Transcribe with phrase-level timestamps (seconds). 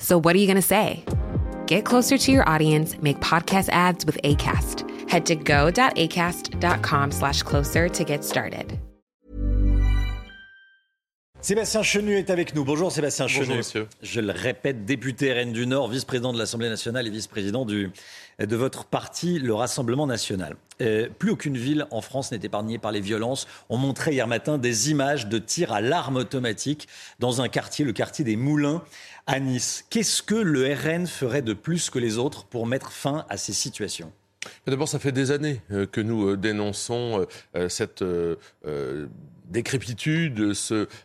[0.00, 1.04] So, what are you going to say?
[1.66, 4.84] Get closer to your audience, make podcast ads with ACAST.
[5.10, 8.78] Head to go.acast.com slash closer to get started.
[11.42, 12.64] Sébastien Chenu est avec nous.
[12.66, 13.56] Bonjour Sébastien Bonjour, Chenu.
[13.56, 13.88] monsieur.
[14.02, 17.90] Je le répète, député RN du Nord, vice-président de l'Assemblée nationale et vice-président du-
[18.38, 20.56] de votre parti, le Rassemblement national.
[20.82, 23.46] Euh, plus aucune ville en France n'est épargnée par les violences.
[23.70, 26.88] On montrait hier matin des images de tirs à l'arme automatique
[27.20, 28.82] dans un quartier, le quartier des Moulins
[29.26, 29.84] à Nice.
[29.90, 33.52] Qu'est-ce que le RN ferait de plus que les autres pour mettre fin à ces
[33.52, 34.12] situations?
[34.66, 38.04] D'abord, ça fait des années euh, que nous euh, dénonçons euh, cette
[39.50, 40.52] décrépitude,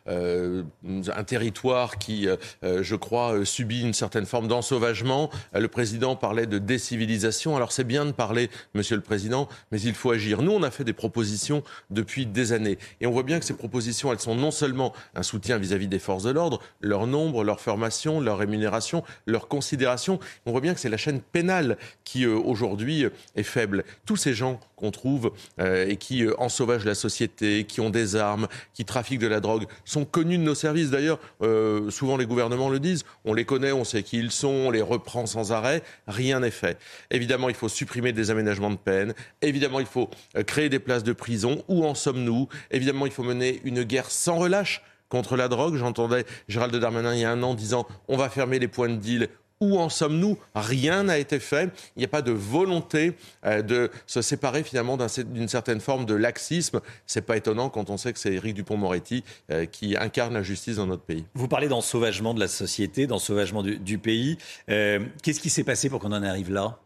[0.07, 5.29] euh, un territoire qui, euh, euh, je crois, subit une certaine forme d'ensauvagement.
[5.53, 7.55] Le président parlait de décivilisation.
[7.55, 10.41] Alors c'est bien de parler, Monsieur le Président, mais il faut agir.
[10.41, 12.77] Nous, on a fait des propositions depuis des années.
[13.01, 15.99] Et on voit bien que ces propositions, elles sont non seulement un soutien vis-à-vis des
[15.99, 20.19] forces de l'ordre, leur nombre, leur formation, leur rémunération, leur considération.
[20.45, 23.83] On voit bien que c'est la chaîne pénale qui, aujourd'hui, est faible.
[24.05, 28.34] Tous ces gens qu'on trouve et qui ensauvagent la société, qui ont des armes,
[28.73, 30.89] qui trafiquent de la drogue, sont connus de nos services.
[30.89, 34.47] D'ailleurs, euh, souvent les gouvernements le disent, on les connaît, on sait qui ils sont,
[34.47, 36.77] on les reprend sans arrêt, rien n'est fait.
[37.11, 41.03] Évidemment, il faut supprimer des aménagements de peine, évidemment, il faut euh, créer des places
[41.03, 41.63] de prison.
[41.67, 42.47] Où en sommes-nous?
[42.71, 45.77] Évidemment, il faut mener une guerre sans relâche contre la drogue.
[45.77, 48.95] J'entendais Gérald Darmanin il y a un an disant on va fermer les points de
[48.95, 49.29] deal.
[49.61, 50.37] Où en sommes-nous?
[50.53, 51.69] Rien n'a été fait.
[51.95, 53.13] Il n'y a pas de volonté
[53.45, 56.81] euh, de se séparer finalement d'un- d'une certaine forme de laxisme.
[57.05, 60.75] C'est pas étonnant quand on sait que c'est Éric Dupont-Moretti euh, qui incarne la justice
[60.75, 61.23] dans notre pays.
[61.35, 64.37] Vous parlez d'ensauvagement de la société, d'ensauvagement du, du pays.
[64.69, 66.77] Euh, Qu'est-ce qui s'est passé pour qu'on en arrive là?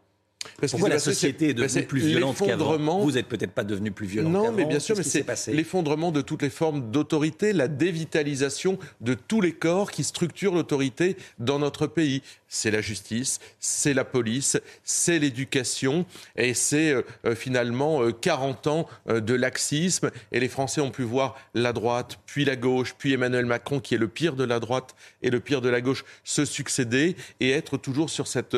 [0.58, 3.00] Parce Pourquoi la passé, société est devenue plus violente qu'avant?
[3.00, 6.22] Vous n'êtes peut-être pas devenu plus violent Non, mais bien sûr, mais c'est l'effondrement de
[6.22, 11.86] toutes les formes d'autorité, la dévitalisation de tous les corps qui structurent l'autorité dans notre
[11.86, 12.22] pays.
[12.52, 18.66] C'est la justice, c'est la police, c'est l'éducation, et c'est euh, euh, finalement euh, 40
[18.66, 20.10] ans euh, de laxisme.
[20.32, 23.94] Et les Français ont pu voir la droite, puis la gauche, puis Emmanuel Macron, qui
[23.94, 27.52] est le pire de la droite et le pire de la gauche, se succéder et
[27.52, 28.56] être toujours sur cette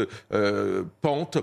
[1.03, 1.39] pente,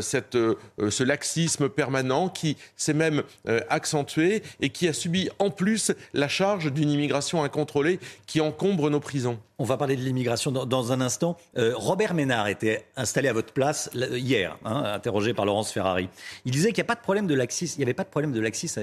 [0.00, 3.22] cette, ce laxisme permanent qui s'est même
[3.68, 9.00] accentué et qui a subi en plus la charge d'une immigration incontrôlée qui encombre nos
[9.00, 9.38] prisons.
[9.60, 11.36] On va parler de l'immigration dans, un instant.
[11.56, 16.08] Euh, Robert Ménard était installé à votre place hier, hein, interrogé par Laurence Ferrari.
[16.44, 18.08] Il disait qu'il n'y a pas de problème de laxisme, il n'y avait pas de
[18.08, 18.80] problème de laxisme,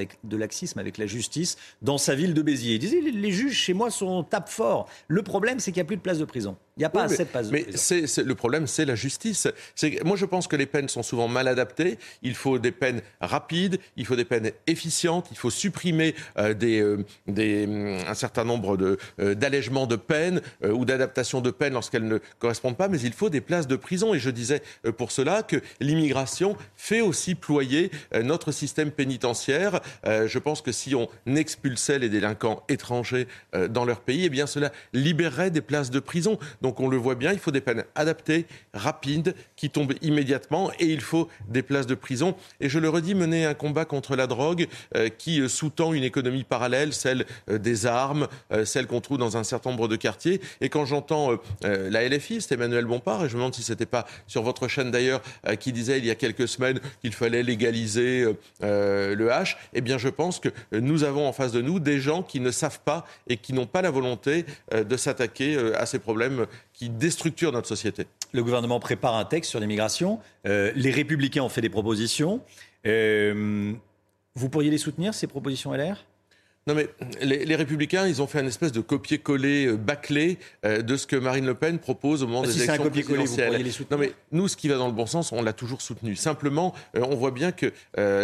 [0.79, 2.75] avec, la justice dans sa ville de Béziers.
[2.75, 4.89] Il disait les, les juges chez moi sont tape fort.
[5.07, 6.57] Le problème, c'est qu'il n'y a plus de place de prison.
[6.77, 7.77] Il n'y a pas Oui, assez mais, de de mais prison.
[7.81, 9.47] c'est- c'est- le problème, c'est la justice.
[9.75, 11.97] C'est Moi, je pense que les peines sont souvent mal adaptées.
[12.21, 16.81] Il faut des peines rapides, il faut des peines efficientes, il faut supprimer euh, des,
[16.81, 21.73] euh, des, hum, un certain nombre de, euh, d'allègements de peines ou d'adaptations de peines
[21.73, 24.13] lorsqu'elles ne correspondent pas, mais il faut des places de prison.
[24.13, 24.61] Et je disais
[24.97, 27.89] pour cela que l'immigration fait aussi ployer
[28.21, 29.79] notre système pénitentiaire.
[30.05, 33.27] Je pense que si on expulsait les délinquants étrangers
[33.69, 36.37] dans leur pays, eh bien cela libérerait des places de prison.
[36.65, 40.87] Donc on le voit bien, il faut des peines adaptées, rapides, qui tombent immédiatement, et
[40.87, 42.33] il faut des places de prison.
[42.59, 46.03] Et je le redis, mener un combat contre la drogue euh, qui euh, sous-tend une
[46.03, 48.27] économie parallèle, celle euh, des armes,
[48.63, 50.41] celle qu'on trouve dans un certain nombre de quartiers.
[50.59, 54.07] Et quand j'entends la LFI, c'est Emmanuel Bompard, et je me demande si c'était pas
[54.25, 55.21] sur votre chaîne d'ailleurs,
[55.59, 58.25] qui disait il y a quelques semaines qu'il fallait légaliser
[58.61, 62.23] le H, eh bien je pense que nous avons en face de nous des gens
[62.23, 66.45] qui ne savent pas et qui n'ont pas la volonté de s'attaquer à ces problèmes
[66.73, 68.05] qui déstructurent notre société.
[68.33, 70.19] Le gouvernement prépare un texte sur l'immigration.
[70.45, 72.41] Euh, les Républicains ont fait des propositions.
[72.85, 73.73] Euh,
[74.35, 76.05] vous pourriez les soutenir, ces propositions LR
[76.67, 76.89] Non mais
[77.21, 81.05] les, les républicains, ils ont fait une espèce de copier-coller euh, bâclé euh, de ce
[81.05, 83.35] que Marine Le Pen propose au moment Ah, des si c'est un élections copier-coller, vous
[83.35, 83.71] présidentielles.
[83.71, 86.15] soutenir Non mais nous, ce qui va dans le bon sens, on l'a toujours soutenu.
[86.15, 87.71] Simplement, euh, on voit bien que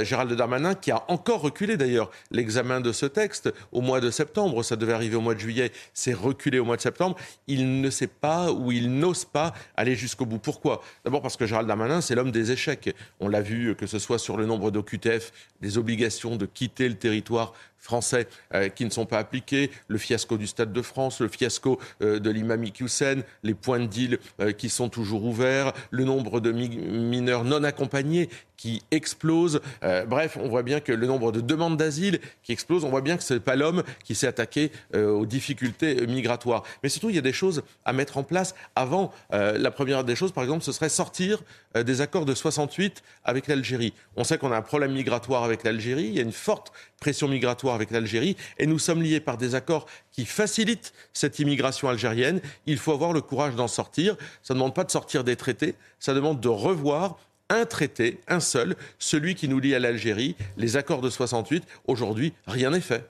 [0.04, 4.64] Gérald Darmanin, qui a encore reculé d'ailleurs l'examen de ce texte au mois de septembre,
[4.64, 7.90] ça devait arriver au mois de juillet, s'est reculé au mois de septembre, il ne
[7.92, 10.40] sait pas ou il n'ose pas aller jusqu'au bout.
[10.40, 10.82] Pourquoi?
[11.06, 12.96] D'abord parce que Gérald Darmanin, c'est l'homme des échecs.
[13.20, 16.96] On l'a vu, que ce soit sur le nombre d'OQTF, des obligations de quitter le
[16.96, 21.28] territoire français euh, qui ne sont pas appliqués, le fiasco du Stade de France, le
[21.28, 26.06] fiasco euh, de l'imam Hussein, les points de deal euh, qui sont toujours ouverts, le
[26.06, 28.30] nombre de mineurs non accompagnés
[28.62, 29.60] qui explose.
[30.08, 32.84] bref, on voit bien que le nombre de demandes d'asile qui explose.
[32.84, 36.62] On voit bien que ce n'est pas l'homme qui s'est attaqué aux difficultés migratoires.
[36.84, 39.12] Mais surtout, il y a des choses à mettre en place avant.
[39.32, 41.42] la première des choses, par exemple, ce serait sortir
[41.74, 43.94] des accords de 68 avec l'Algérie.
[44.16, 46.06] On sait qu'on a un problème migratoire avec l'Algérie.
[46.06, 49.56] Il y a une forte pression migratoire avec l'Algérie et nous sommes liés par des
[49.56, 52.42] accords qui facilitent cette immigration algérienne.
[52.68, 54.18] Il faut avoir le courage d'en sortir.
[54.44, 57.18] Ça ne demande pas de sortir des traités, ça demande de revoir
[57.52, 61.64] un traité, un seul, celui qui nous lie à l'Algérie, les accords de 68.
[61.86, 63.08] Aujourd'hui, rien n'est fait.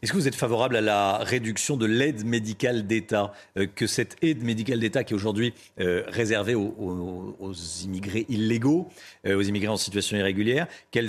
[0.00, 4.16] Est-ce que vous êtes favorable à la réduction de l'aide médicale d'État euh, Que cette
[4.22, 8.88] aide médicale d'État qui est aujourd'hui euh, réservée aux, immigrés illégaux,
[9.26, 11.08] euh, aux immigrés en situation irrégulière, qu'elle,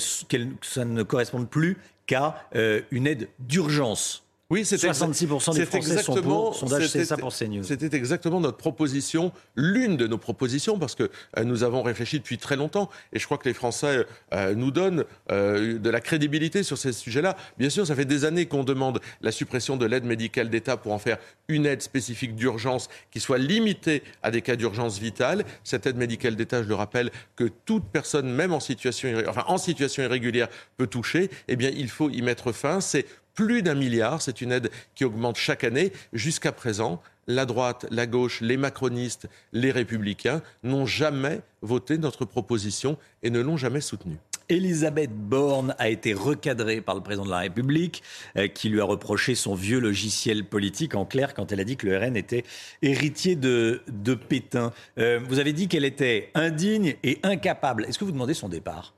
[0.61, 1.77] ça ne corresponde plus
[2.07, 2.49] qu'à
[2.89, 4.23] une aide d'urgence?
[4.51, 6.55] Oui, c'est 66% des Français sont pour.
[6.55, 7.63] Sondage c'est ça pour CNews.
[7.63, 12.39] C'était exactement notre proposition, l'une de nos propositions, parce que euh, nous avons réfléchi depuis
[12.39, 16.79] très longtemps, et je crois que les Français euh, nous donnent de la crédibilité sur
[16.79, 17.37] ces sujets-là.
[17.59, 20.93] Bien sûr, ça fait des années qu'on demande la suppression de l'aide médicale d'État pour
[20.93, 21.17] en faire
[21.47, 25.45] une aide spécifique d'urgence qui soit limitée à des cas d'urgence vitale.
[25.63, 29.57] Cette aide médicale d'État, je le rappelle, que toute personne, même en situation, enfin, en
[29.57, 30.47] situation irrégulière,
[30.77, 31.29] peut toucher.
[31.47, 32.81] Eh bien, il faut y mettre fin.
[32.81, 33.05] C'est
[33.39, 34.21] plus d'un milliard.
[34.21, 35.93] C'est une aide qui augmente chaque année.
[36.11, 42.97] Jusqu'à présent, la droite, la gauche, les macronistes, les républicains n'ont jamais voté notre proposition
[43.23, 44.17] et ne l'ont jamais soutenue.
[44.49, 48.03] Elisabeth Borne a été recadrée par le président de la République,
[48.35, 51.77] euh, qui lui a reproché son vieux logiciel politique, en clair, quand elle a dit
[51.77, 52.43] que le RN était
[52.81, 54.73] héritier de, de Pétain.
[54.97, 57.85] Euh, vous avez dit qu'elle était indigne et incapable.
[57.85, 58.95] Est-ce que vous demandez son départ?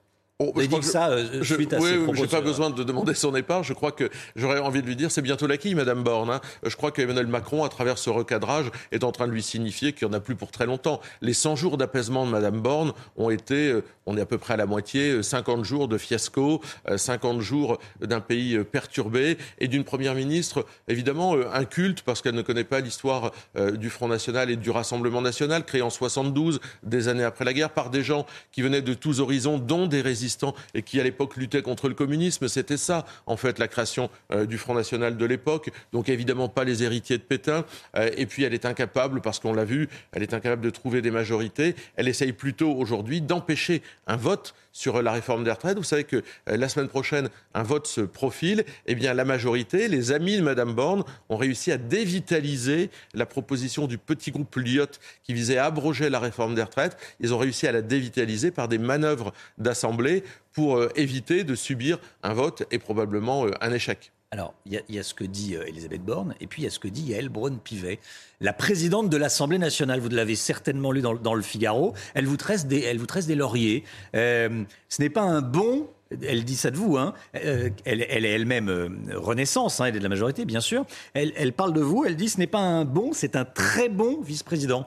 [0.55, 3.63] Je dit ça euh, suite à oui, n'ai pas besoin de demander son départ.
[3.63, 6.29] Je crois que j'aurais envie de lui dire c'est bientôt l'acquis, Madame Borne.
[6.29, 6.41] Hein.
[6.65, 10.07] Je crois qu'Emmanuel Macron, à travers ce recadrage, est en train de lui signifier qu'il
[10.07, 11.01] n'y en a plus pour très longtemps.
[11.21, 14.55] Les 100 jours d'apaisement de Madame Borne ont été, euh, on est à peu près
[14.55, 16.61] à la moitié, 50 euh, jours de fiasco,
[16.95, 22.63] 50 jours d'un pays perturbé et d'une première ministre évidemment inculte parce qu'elle ne connaît
[22.63, 23.31] pas l'histoire
[23.73, 27.69] du Front National et du Rassemblement National créé en 72, des années après la guerre,
[27.69, 30.30] par des gens qui venaient de tous horizons, dont des résistants
[30.73, 32.47] et qui à l'époque luttait contre le communisme.
[32.47, 35.69] C'était ça, en fait, la création euh, du Front National de l'époque.
[35.93, 37.65] Donc évidemment pas les héritiers de Pétain.
[37.95, 41.01] Euh, et puis elle est incapable, parce qu'on l'a vu, elle est incapable de trouver
[41.01, 41.75] des majorités.
[41.95, 45.77] Elle essaye plutôt aujourd'hui d'empêcher un vote sur la réforme des retraites.
[45.77, 48.63] Vous savez que euh, la semaine prochaine, un vote se profile.
[48.85, 53.87] Eh bien, la majorité, les amis de Mme Borne, ont réussi à dévitaliser la proposition
[53.87, 56.97] du petit groupe Lyotte qui visait à abroger la réforme des retraites.
[57.19, 60.23] Ils ont réussi à la dévitaliser par des manœuvres d'Assemblée
[60.53, 64.11] pour euh, éviter de subir un vote et probablement euh, un échec.
[64.33, 66.79] Alors, il y, a ce que dit Elisabeth Borne, et puis il y a ce
[66.79, 67.99] que dit Yael Braun-Pivet,
[68.39, 69.99] la présidente de l'Assemblée nationale.
[69.99, 71.93] Vous l'avez certainement lu dans, le Figaro.
[72.13, 73.83] Elle vous tresse des, elle vous tresse des lauriers.
[74.15, 75.89] Euh, ce n'est pas un bon
[76.21, 77.13] elle dit ça de vous, hein.
[77.35, 80.85] Euh, elle, est elle-même euh, Renaissance, hein, elle est de la majorité, bien sûr.
[81.13, 83.89] Elle, elle, parle de vous, elle dit ce n'est pas un bon, c'est un très
[83.89, 84.85] bon vice-président.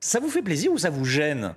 [0.00, 1.54] Ça vous fait plaisir ou ça vous gêne?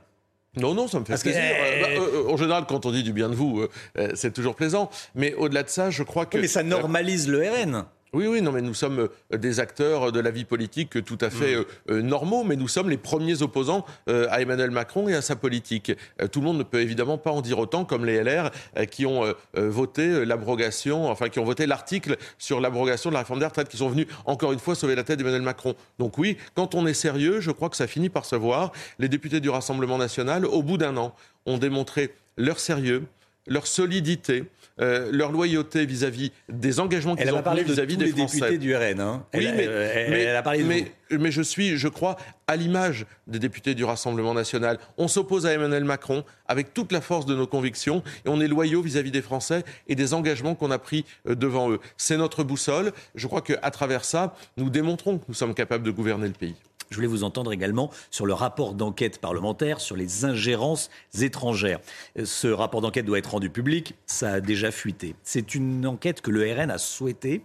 [0.55, 1.41] Non, non, ça me fait plaisir.
[1.81, 3.67] Bah, en général, quand on dit du bien de vous,
[4.15, 4.89] c'est toujours plaisant.
[5.13, 6.37] Mais au-delà de ça, je crois que.
[6.37, 7.85] mais ça normalise le RN.
[8.13, 11.29] Oui, oui, non, mais nous sommes euh, des acteurs de la vie politique tout à
[11.29, 11.59] fait mm.
[11.59, 15.35] euh, euh, normaux, mais nous sommes les premiers opposants à Emmanuel Macron et à sa
[15.35, 15.91] politique.
[16.31, 18.51] tout le monde ne peut évidemment pas en dire autant, comme les LR
[18.89, 23.45] qui ont voté l'abrogation, enfin qui ont voté l'article sur l'abrogation de la réforme des
[23.45, 25.75] retraites, qui sont venus encore une fois sauver la tête d'Emmanuel Macron.
[25.99, 28.71] Donc oui, quand on est sérieux, je crois que ça finit par se voir.
[28.99, 31.13] Les députés du Rassemblement national, au bout d'un an,
[31.45, 33.03] ont démontré leur sérieux,
[33.47, 34.43] leur solidité,
[34.79, 38.39] euh, leur loyauté vis-à-vis des engagements qu'ils ont pris vis-à-vis des Français.
[38.39, 38.99] députés du RN.
[38.99, 39.25] Hein.
[39.33, 43.39] Oui, mais, elle a parlé de mais, mais, je suis, je crois, à l'image des
[43.39, 44.77] députés du Rassemblement national.
[44.97, 48.47] On s'oppose à Emmanuel Macron avec toute la force de nos convictions et on est
[48.47, 51.79] loyaux vis-à-vis des Français et des engagements qu'on a pris euh, devant eux.
[51.97, 52.91] C'est notre boussole.
[53.15, 56.55] Je crois qu'à travers ça, nous démontrons que nous sommes capables de gouverner le pays.
[56.89, 60.89] Je voulais vous entendre également sur le rapport d'enquête parlementaire sur les ingérences
[61.19, 61.79] étrangères.
[62.23, 65.15] Ce rapport d'enquête doit être rendu public, ça a déjà fuité.
[65.23, 67.43] C'est une enquête que le RN a souhaitée,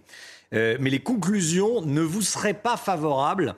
[0.53, 3.55] euh, mais les conclusions ne vous seraient pas favorables.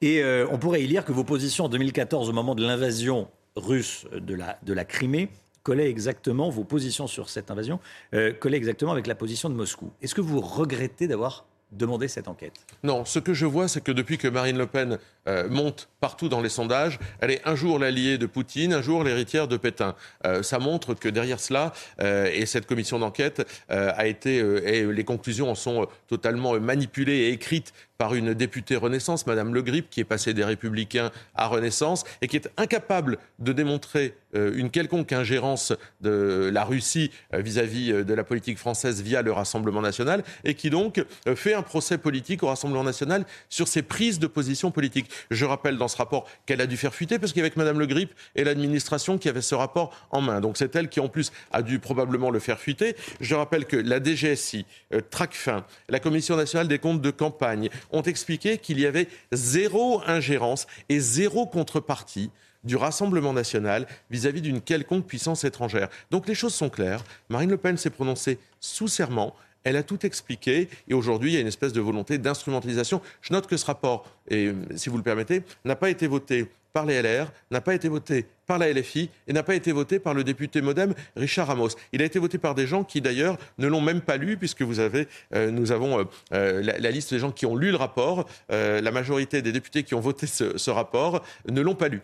[0.00, 3.28] Et euh, on pourrait y lire que vos positions en 2014, au moment de l'invasion
[3.56, 5.28] russe de la, de la Crimée,
[5.62, 7.80] collaient exactement, vos positions sur cette invasion,
[8.14, 9.92] euh, collaient exactement avec la position de Moscou.
[10.00, 12.54] Est-ce que vous regrettez d'avoir demander cette enquête?
[12.82, 14.98] Non, ce que je vois, c'est que depuis que Marine Le Pen
[15.50, 19.48] monte partout dans les sondages, elle est un jour l'alliée de Poutine, un jour l'héritière
[19.48, 19.94] de Pétain.
[20.42, 25.54] ça montre que derrière cela, et cette commission d'enquête a été, et les conclusions en
[25.54, 30.32] sont totalement manipulées et écrites par une députée Renaissance, Madame Le Grip, qui est passée
[30.32, 36.48] des Républicains à Renaissance et qui est incapable de démontrer euh, une quelconque ingérence de
[36.52, 40.70] la Russie euh, vis-à-vis euh, de la politique française via le Rassemblement national et qui
[40.70, 41.04] donc
[41.34, 45.10] fait un procès politique au Rassemblement national sur ses prises de position politique.
[45.30, 48.12] Je rappelle dans ce rapport qu'elle a dû faire fuiter parce qu'avec Madame Le Grip
[48.36, 50.40] et l'administration qui avait ce rapport en main.
[50.40, 52.96] Donc c'est elle qui en plus a dû probablement le faire fuiter.
[53.20, 54.66] Je rappelle que la DGSI,
[55.10, 60.66] Tracfin, la Commission nationale des comptes de campagne, ont expliqué qu'il y avait zéro ingérence
[60.88, 62.30] et zéro contrepartie
[62.64, 65.88] du Rassemblement national vis-à-vis d'une quelconque puissance étrangère.
[66.10, 67.04] Donc les choses sont claires.
[67.28, 69.34] Marine Le Pen s'est prononcée sous serment.
[69.68, 73.02] Elle a tout expliqué et aujourd'hui, il y a une espèce de volonté d'instrumentalisation.
[73.20, 76.86] Je note que ce rapport, et si vous le permettez, n'a pas été voté par
[76.86, 80.14] les LR, n'a pas été voté par la LFI et n'a pas été voté par
[80.14, 81.68] le député modem Richard Ramos.
[81.92, 84.62] Il a été voté par des gens qui d'ailleurs ne l'ont même pas lu puisque
[84.62, 88.26] euh, nous avons euh, euh, la, liste des gens qui ont lu le rapport.
[88.48, 92.00] la majorité des députés qui ont voté ce rapport ne l'ont pas lu.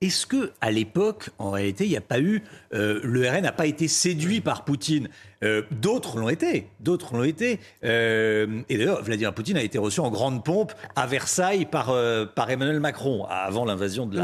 [0.00, 3.66] Est-ce que à l'époque, en réalité, il n'y a pas eu, le RN n'a pas
[3.66, 5.08] été séduit par Poutine?
[5.44, 7.60] Euh, d'autres l'ont été, d'autres l'ont été.
[7.84, 12.26] Euh, et d'ailleurs, Vladimir Poutine a été reçu en grande pompe à Versailles par, euh,
[12.26, 14.20] par Emmanuel Macron, avant l'invasion de,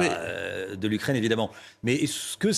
[0.75, 1.51] de l'Ukraine, évidemment.
[1.83, 2.49] Mais est-ce que,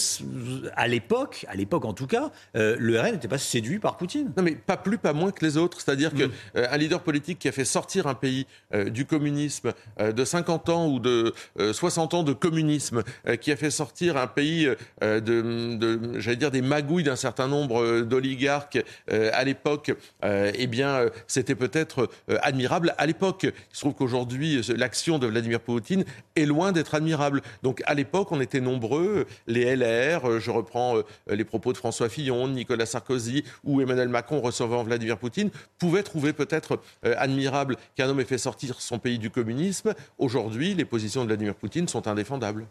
[0.75, 4.33] à l'époque, à l'époque en tout cas, le RN n'était pas séduit par Poutine?
[4.37, 5.81] Non, mais pas plus, pas moins que les autres.
[5.81, 6.77] C'est-à-dire qu'un mm.
[6.79, 8.47] leader politique qui a fait sortir un pays
[8.87, 11.35] du communisme de 50 ans ou de
[11.73, 13.03] 60 ans de communisme,
[13.41, 14.69] qui a fait sortir un pays
[15.01, 18.79] de, de j'allais dire, des magouilles d'un certain nombre d'oligarques,
[19.11, 19.93] euh, à l'époque,
[20.25, 22.09] euh, eh bien, euh, c'était peut-être
[22.43, 22.95] admirable.
[22.99, 27.43] À l'époque, il se trouve qu'aujourd'hui, l'action de Vladimir Poutine est loin d'être admirable.
[27.63, 30.97] Donc, à l'époque, on était nombreux, les LR, je reprends
[31.29, 36.33] les propos de François Fillon, Nicolas Sarkozy ou Emmanuel Macron recevant Vladimir Poutine, pouvaient trouver
[36.33, 39.95] peut-être admirable qu'un homme ait fait sortir son pays du communisme.
[40.19, 42.67] Aujourd'hui, les positions de Vladimir Poutine sont indéfendables.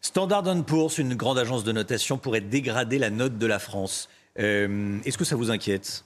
[0.00, 4.08] Standard Poor's, une grande agence de notation, pourrait dégrader la note de la France.
[4.38, 6.04] Euh, est-ce que ça vous inquiète?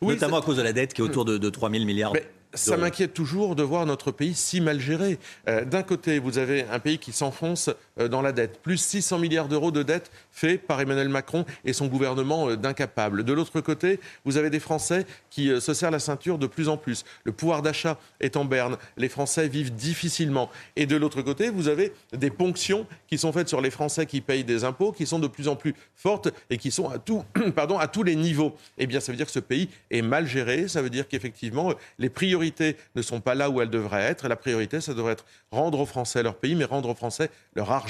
[0.00, 2.12] Notamment à cause de la dette qui est autour de, de 3 000 milliards
[2.54, 5.18] ça m'inquiète toujours de voir notre pays si mal géré.
[5.48, 9.48] Euh, d'un côté, vous avez un pays qui s'enfonce dans la dette, plus 600 milliards
[9.48, 13.24] d'euros de dette fait par Emmanuel Macron et son gouvernement euh, d'incapables.
[13.24, 16.76] De l'autre côté, vous avez des Français qui se serrent la ceinture de plus en
[16.76, 17.04] plus.
[17.24, 20.50] Le pouvoir d'achat est en berne, les Français vivent difficilement.
[20.76, 24.20] Et de l'autre côté, vous avez des ponctions qui sont faites sur les Français qui
[24.20, 27.24] payent des impôts, qui sont de plus en plus fortes et qui sont à, tout,
[27.54, 28.54] pardon, à tous les niveaux.
[28.78, 31.74] Eh bien, ça veut dire que ce pays est mal géré, ça veut dire qu'effectivement,
[31.98, 34.28] les priorités ne sont pas là où elles devraient être.
[34.28, 37.70] La priorité, ça devrait être rendre aux Français leur pays, mais rendre aux Français leur
[37.70, 37.81] argent.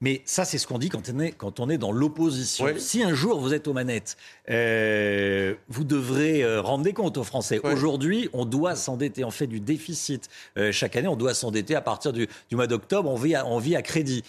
[0.00, 2.66] Mais ça, c'est ce qu'on dit quand on est, quand on est dans l'opposition.
[2.76, 4.16] Si un jour vous êtes aux manettes,
[4.50, 7.58] euh, vous devrez euh, rendre des comptes aux Français.
[7.64, 9.24] Aujourd'hui, on doit s'endetter.
[9.24, 10.28] On fait du déficit.
[10.58, 13.08] Euh, chaque année, on doit s'endetter à partir du, du mois d'octobre.
[13.08, 14.24] On vit à, on vit à crédit.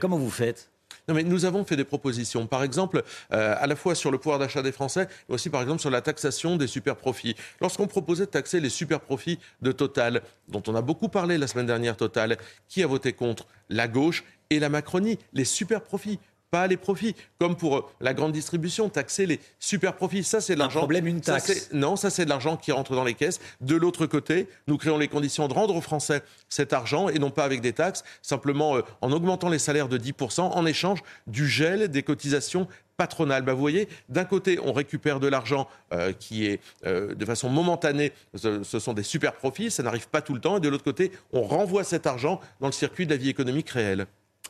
[0.00, 0.68] comment vous faites?
[1.08, 2.46] Non, mais nous avons fait des propositions.
[2.46, 5.62] Par exemple, euh, à la fois sur le pouvoir d'achat des Français, mais aussi par
[5.62, 7.36] exemple sur la taxation des super profits.
[7.60, 11.46] Lorsqu'on proposait de taxer les super profits de Total, dont on a beaucoup parlé la
[11.46, 12.36] semaine dernière, Total,
[12.68, 13.46] qui a voté contre?
[13.68, 16.18] La gauche et la Macronie, les super profits
[16.50, 17.14] pas les profits.
[17.38, 20.24] Comme pour euh, la grande distribution, taxer les super profits.
[20.24, 20.80] Ça, c'est de l'argent.
[20.80, 21.70] problème, une taxe.
[21.72, 23.40] non, ça, c'est de l'argent qui rentre dans les caisses.
[23.60, 27.30] De l'autre côté, nous créons les conditions de rendre aux Français cet argent et non
[27.30, 31.48] pas avec des taxes, simplement euh, en augmentant les salaires de 10% en échange du
[31.48, 33.42] gel des cotisations patronales.
[33.42, 38.12] Bah, vous voyez, d'un côté, on récupère de l'argent euh, qui est de façon momentanée,
[38.34, 40.84] ce, ce, sont des super profits, ça n'arrive pas tout le temps, et de l'autre
[40.84, 44.06] côté, on renvoie cet argent dans le circuit de la vie économique réelle.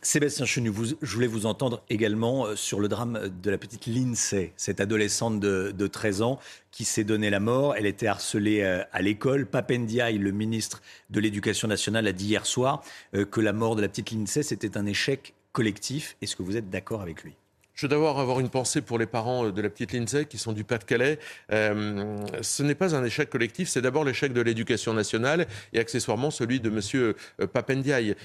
[0.06, 0.72] Sébastien Chenu,
[1.02, 5.40] je voulais vous entendre également euh, sur le drame de la petite Lindsay, cette adolescente
[5.40, 6.38] de, 13 ans
[6.70, 7.74] qui s'est donné la mort.
[7.76, 9.46] Elle était harcelée euh, à l'école.
[9.46, 12.84] Papendiaï, le ministre de l'Éducation nationale, a dit hier soir
[13.16, 16.16] euh, que la mort de la petite Lindsay, c'était un échec collectif.
[16.22, 17.34] Est-ce que vous êtes d'accord avec lui?
[17.76, 20.38] Je veux d'abord avoir une pensée pour les parents euh, de la petite Lindsay qui
[20.38, 21.18] sont du Pas-de-Calais.
[21.52, 26.30] Euh, ce n'est pas un échec collectif, c'est d'abord l'échec de l'éducation nationale et accessoirement
[26.30, 26.80] celui de M.
[26.94, 28.16] Euh, Papendiaï,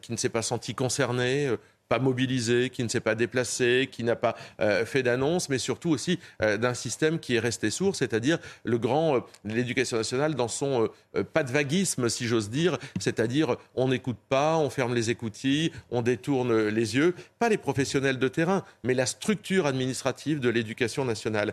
[0.00, 1.50] qui ne s'est pas senti concerné,
[1.90, 5.90] pas mobilisé, qui ne s'est pas déplacé, qui n'a pas euh, fait d'annonce, mais surtout
[5.90, 10.46] aussi euh, d'un système qui est resté sourd, c'est-à-dire le grand, euh, l'éducation nationale dans
[10.46, 10.88] son
[11.32, 16.02] pas de vaguisme, si j'ose dire, c'est-à-dire on n'écoute pas, on ferme les écoutilles, on
[16.02, 21.52] détourne les yeux, pas les professionnels de terrain, mais la structure administrative de l'éducation nationale.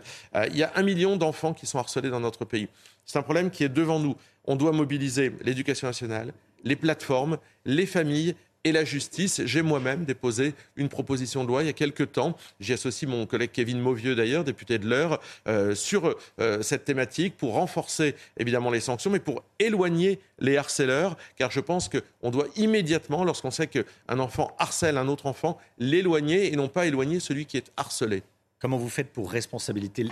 [0.50, 2.68] il y a un million d'enfants qui sont harcelés dans notre pays.
[3.04, 4.14] C'est un problème qui est devant nous.
[4.44, 9.42] On doit mobiliser l'éducation nationale, les plateformes, les familles et la justice.
[9.44, 12.36] J'ai moi-même déposé une proposition de loi il y a quelques temps.
[12.60, 17.36] J'y associe mon collègue Kevin Mauvieux d'ailleurs, député de l'Eure, euh, sur euh, cette thématique
[17.36, 22.48] pour renforcer évidemment les sanctions, mais pour éloigner les harceleurs, car je pense qu'on doit
[22.56, 27.46] immédiatement, lorsqu'on sait qu'un enfant harcèle un autre enfant, l'éloigner et non pas éloigner celui
[27.46, 28.22] qui est harcelé.
[28.60, 30.06] Comment vous faites pour, responsabiliser,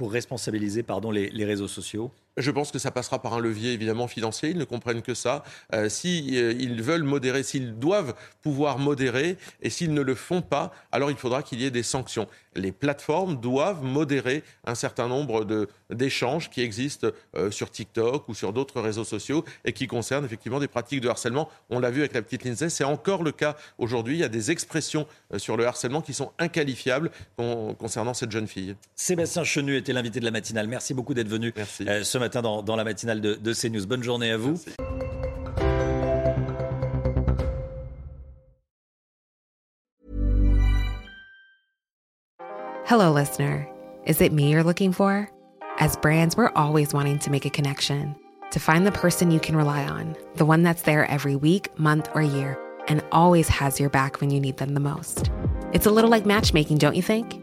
[0.00, 2.10] responsabiliser pardon, les réseaux sociaux?
[2.36, 4.50] Je pense que ça passera par un levier évidemment financier.
[4.50, 5.42] Ils ne comprennent que ça.
[5.74, 10.72] Euh, S'ils euh, veulent modérer, s'ils doivent pouvoir modérer, et s'ils ne le font pas,
[10.92, 12.26] alors il faudra qu'il y ait des sanctions.
[12.54, 18.52] Les plateformes doivent modérer un certain nombre d'échanges qui existent euh, sur TikTok ou sur
[18.52, 21.48] d'autres réseaux sociaux et qui concernent effectivement des pratiques de harcèlement.
[21.70, 24.16] On l'a vu avec la petite Lindsay, c'est encore le cas aujourd'hui.
[24.16, 27.10] Il y a des expressions euh, sur le harcèlement qui sont inqualifiables
[27.78, 28.76] concernant cette jeune fille.
[28.94, 30.68] Sébastien Chenu était l'invité de la matinale.
[30.68, 31.84] Merci beaucoup d'être venu Merci
[32.22, 33.86] matin dans, dans la matinale de, de, CNews.
[33.86, 34.52] Bonne journée à vous.
[34.52, 34.74] Merci.
[42.84, 43.68] Hello, listener.
[44.04, 45.30] Is it me you're looking for?
[45.78, 48.14] As brands, we're always wanting to make a connection.
[48.50, 52.10] To find the person you can rely on, the one that's there every week, month,
[52.14, 55.30] or year, and always has your back when you need them the most.
[55.72, 57.41] It's a little like matchmaking, don't you think?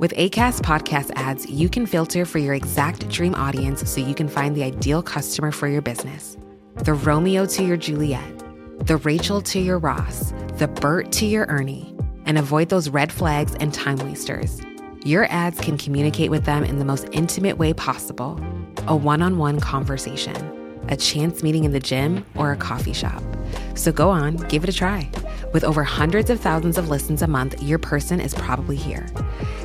[0.00, 4.28] With ACAST podcast ads, you can filter for your exact dream audience so you can
[4.28, 6.38] find the ideal customer for your business.
[6.76, 8.38] The Romeo to your Juliet,
[8.86, 13.54] the Rachel to your Ross, the Bert to your Ernie, and avoid those red flags
[13.56, 14.62] and time wasters.
[15.04, 18.40] Your ads can communicate with them in the most intimate way possible
[18.86, 20.34] a one on one conversation,
[20.88, 23.22] a chance meeting in the gym, or a coffee shop.
[23.74, 25.10] So go on, give it a try.
[25.52, 29.06] With over hundreds of thousands of listens a month, your person is probably here.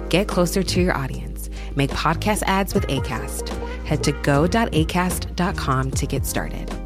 [0.10, 1.50] Get closer to your audience.
[1.76, 3.50] Make podcast ads with ACAST.
[3.86, 6.85] Head to go.acast.com to get started.